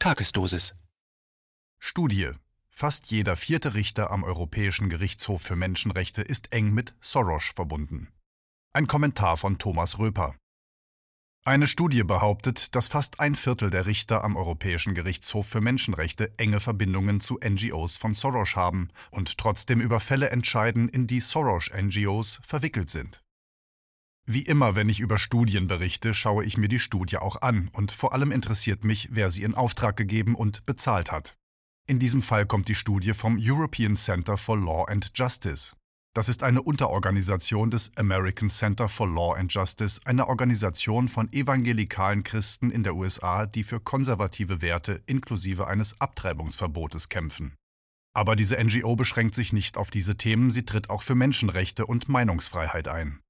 [0.00, 0.76] Tagesdosis.
[1.80, 2.30] Studie.
[2.70, 8.06] Fast jeder vierte Richter am Europäischen Gerichtshof für Menschenrechte ist eng mit Soros verbunden.
[8.72, 10.36] Ein Kommentar von Thomas Röper.
[11.44, 16.60] Eine Studie behauptet, dass fast ein Viertel der Richter am Europäischen Gerichtshof für Menschenrechte enge
[16.60, 22.88] Verbindungen zu NGOs von Soros haben und trotzdem über Fälle entscheiden, in die Soros-NGOs verwickelt
[22.88, 23.20] sind.
[24.30, 27.92] Wie immer, wenn ich über Studien berichte, schaue ich mir die Studie auch an und
[27.92, 31.34] vor allem interessiert mich, wer sie in Auftrag gegeben und bezahlt hat.
[31.88, 35.74] In diesem Fall kommt die Studie vom European Center for Law and Justice.
[36.14, 42.22] Das ist eine Unterorganisation des American Center for Law and Justice, einer Organisation von evangelikalen
[42.22, 47.56] Christen in der USA, die für konservative Werte inklusive eines Abtreibungsverbotes kämpfen.
[48.14, 52.10] Aber diese NGO beschränkt sich nicht auf diese Themen, sie tritt auch für Menschenrechte und
[52.10, 53.20] Meinungsfreiheit ein.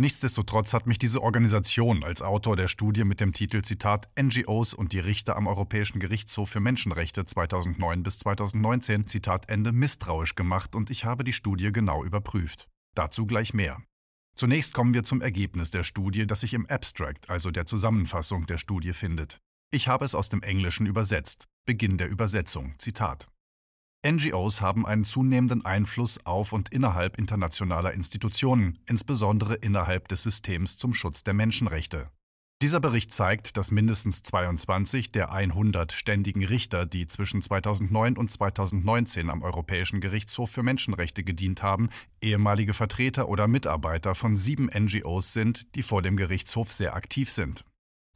[0.00, 4.92] Nichtsdestotrotz hat mich diese Organisation als Autor der Studie mit dem Titel Zitat NGOs und
[4.92, 10.90] die Richter am Europäischen Gerichtshof für Menschenrechte 2009 bis 2019 Zitat Ende misstrauisch gemacht und
[10.90, 12.68] ich habe die Studie genau überprüft.
[12.94, 13.82] Dazu gleich mehr.
[14.36, 18.58] Zunächst kommen wir zum Ergebnis der Studie, das sich im Abstract, also der Zusammenfassung der
[18.58, 19.38] Studie findet.
[19.72, 21.48] Ich habe es aus dem Englischen übersetzt.
[21.66, 22.76] Beginn der Übersetzung.
[22.78, 23.26] Zitat.
[24.06, 30.94] NGOs haben einen zunehmenden Einfluss auf und innerhalb internationaler Institutionen, insbesondere innerhalb des Systems zum
[30.94, 32.08] Schutz der Menschenrechte.
[32.62, 39.30] Dieser Bericht zeigt, dass mindestens 22 der 100 ständigen Richter, die zwischen 2009 und 2019
[39.30, 41.88] am Europäischen Gerichtshof für Menschenrechte gedient haben,
[42.20, 47.64] ehemalige Vertreter oder Mitarbeiter von sieben NGOs sind, die vor dem Gerichtshof sehr aktiv sind.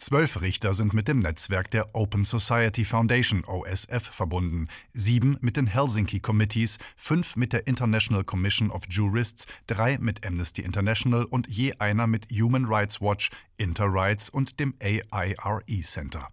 [0.02, 5.68] Zwölf Richter sind mit dem Netzwerk der Open Society Foundation OSF verbunden, sieben mit den
[5.68, 11.74] Helsinki Committees, fünf mit der International Commission of Jurists, drei mit Amnesty International und je
[11.78, 16.26] einer mit Human Rights Watch, Interrights und dem AIRE Center.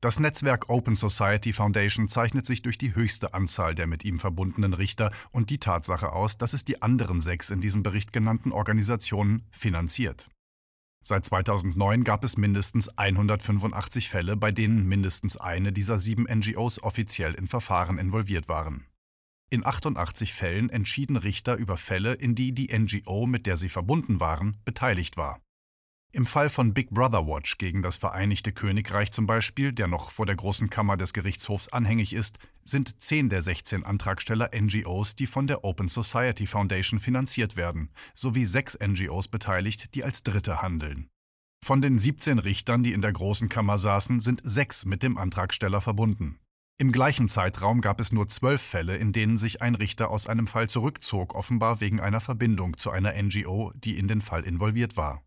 [0.00, 4.72] Das Netzwerk Open Society Foundation zeichnet sich durch die höchste Anzahl der mit ihm verbundenen
[4.72, 9.46] Richter und die Tatsache aus, dass es die anderen sechs in diesem Bericht genannten Organisationen
[9.50, 10.30] finanziert.
[11.00, 17.34] Seit 2009 gab es mindestens 185 Fälle, bei denen mindestens eine dieser sieben NGOs offiziell
[17.34, 18.86] in Verfahren involviert waren.
[19.50, 24.20] In 88 Fällen entschieden Richter über Fälle, in die die NGO, mit der sie verbunden
[24.20, 25.40] waren, beteiligt war.
[26.10, 30.24] Im Fall von Big Brother Watch gegen das Vereinigte Königreich zum Beispiel, der noch vor
[30.24, 35.46] der Großen Kammer des Gerichtshofs anhängig ist, sind zehn der 16 Antragsteller NGOs, die von
[35.46, 41.10] der Open Society Foundation finanziert werden, sowie sechs NGOs beteiligt, die als Dritte handeln.
[41.62, 45.82] Von den 17 Richtern, die in der Großen Kammer saßen, sind sechs mit dem Antragsteller
[45.82, 46.38] verbunden.
[46.80, 50.46] Im gleichen Zeitraum gab es nur zwölf Fälle, in denen sich ein Richter aus einem
[50.46, 55.22] Fall zurückzog, offenbar wegen einer Verbindung zu einer NGO, die in den Fall involviert war.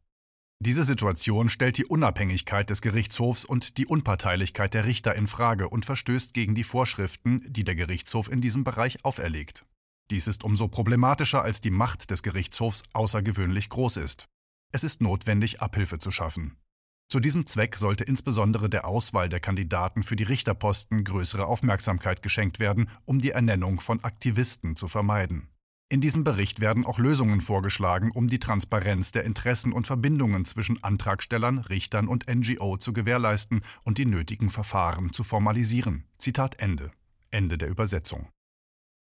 [0.63, 5.87] Diese Situation stellt die Unabhängigkeit des Gerichtshofs und die Unparteilichkeit der Richter in Frage und
[5.87, 9.65] verstößt gegen die Vorschriften, die der Gerichtshof in diesem Bereich auferlegt.
[10.11, 14.27] Dies ist umso problematischer, als die Macht des Gerichtshofs außergewöhnlich groß ist.
[14.71, 16.57] Es ist notwendig, Abhilfe zu schaffen.
[17.09, 22.59] Zu diesem Zweck sollte insbesondere der Auswahl der Kandidaten für die Richterposten größere Aufmerksamkeit geschenkt
[22.59, 25.50] werden, um die Ernennung von Aktivisten zu vermeiden.
[25.91, 30.81] In diesem Bericht werden auch Lösungen vorgeschlagen, um die Transparenz der Interessen und Verbindungen zwischen
[30.81, 36.05] Antragstellern, Richtern und NGO zu gewährleisten und die nötigen Verfahren zu formalisieren.
[36.17, 36.91] Zitat Ende.
[37.29, 38.29] Ende der Übersetzung.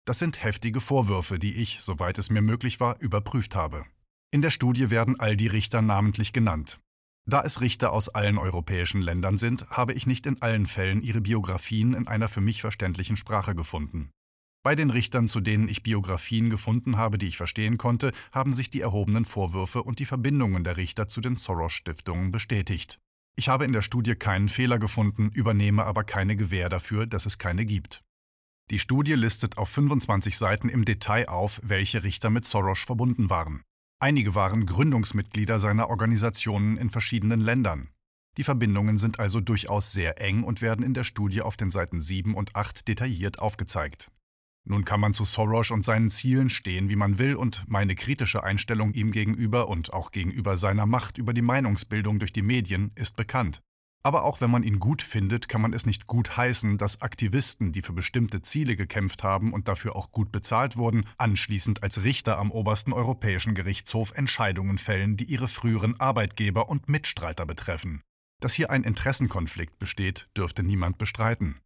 [0.05, 3.87] Das sind heftige Vorwürfe, die ich, soweit es mir möglich war, überprüft habe.
[4.31, 6.79] In der Studie werden all die Richter namentlich genannt.
[7.25, 11.23] Da es Richter aus allen europäischen Ländern sind, habe ich nicht in allen Fällen ihre
[11.23, 14.11] Biografien in einer für mich verständlichen Sprache gefunden.
[14.67, 18.69] Bei den Richtern, zu denen ich Biografien gefunden habe, die ich verstehen konnte, haben sich
[18.69, 22.99] die erhobenen Vorwürfe und die Verbindungen der Richter zu den Soros-Stiftungen bestätigt.
[23.37, 27.39] Ich habe in der Studie keinen Fehler gefunden, übernehme aber keine Gewähr dafür, dass es
[27.39, 28.03] keine gibt.
[28.73, 33.63] Die Studie listet auf 25 Seiten im Detail auf, welche Richter mit Soros verbunden waren.
[34.01, 37.91] Einige waren Gründungsmitglieder seiner Organisationen in verschiedenen Ländern.
[38.37, 42.01] Die Verbindungen sind also durchaus sehr eng und werden in der Studie auf den Seiten
[42.01, 44.11] 7 und 8 detailliert aufgezeigt.
[44.69, 48.43] Nun kann man zu Soros und seinen Zielen stehen, wie man will, und meine kritische
[48.43, 53.17] Einstellung ihm gegenüber und auch gegenüber seiner Macht über die Meinungsbildung durch die Medien ist
[53.17, 53.63] bekannt.
[54.03, 57.73] Aber auch wenn man ihn gut findet, kann man es nicht gut heißen, dass Aktivisten,
[57.73, 62.39] die für bestimmte Ziele gekämpft haben und dafür auch gut bezahlt wurden, anschließend als Richter
[62.39, 68.03] am obersten Europäischen Gerichtshof Entscheidungen fällen, die ihre früheren Arbeitgeber und Mitstreiter betreffen.
[68.41, 71.61] Dass hier ein Interessenkonflikt besteht, dürfte niemand bestreiten.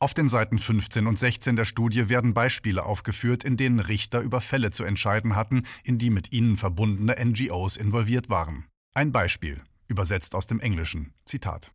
[0.00, 4.40] Auf den Seiten 15 und 16 der Studie werden Beispiele aufgeführt, in denen Richter über
[4.40, 8.66] Fälle zu entscheiden hatten, in die mit ihnen verbundene NGOs involviert waren.
[8.94, 11.14] Ein Beispiel, übersetzt aus dem Englischen.
[11.24, 11.72] Zitat.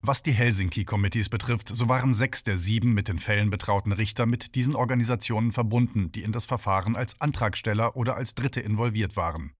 [0.00, 4.56] Was die Helsinki-Committees betrifft, so waren sechs der sieben mit den Fällen betrauten Richter mit
[4.56, 9.52] diesen Organisationen verbunden, die in das Verfahren als Antragsteller oder als Dritte involviert waren.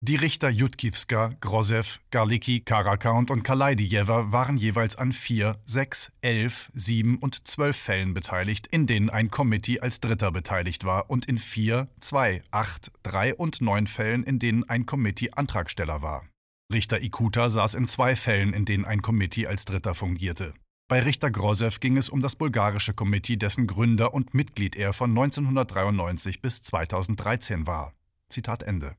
[0.00, 7.18] Die Richter Jutkivska, Grozew, Garlicki, Karakaunt und Kalaidijewa waren jeweils an vier, sechs, elf, sieben
[7.18, 11.88] und zwölf Fällen beteiligt, in denen ein Committee als Dritter beteiligt war, und in vier,
[11.98, 16.28] zwei, acht, drei und neun Fällen, in denen ein Committee Antragsteller war.
[16.72, 20.54] Richter Ikuta saß in zwei Fällen, in denen ein Committee als Dritter fungierte.
[20.86, 25.10] Bei Richter Grozew ging es um das bulgarische Committee, dessen Gründer und Mitglied er von
[25.10, 27.94] 1993 bis 2013 war.
[28.28, 28.94] Zitat Ende.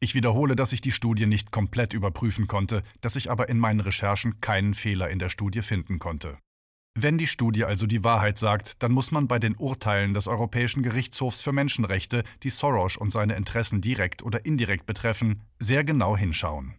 [0.00, 3.80] Ich wiederhole, dass ich die Studie nicht komplett überprüfen konnte, dass ich aber in meinen
[3.80, 6.38] Recherchen keinen Fehler in der Studie finden konnte.
[7.00, 10.82] Wenn die Studie also die Wahrheit sagt, dann muss man bei den Urteilen des Europäischen
[10.82, 16.74] Gerichtshofs für Menschenrechte, die Soros und seine Interessen direkt oder indirekt betreffen, sehr genau hinschauen.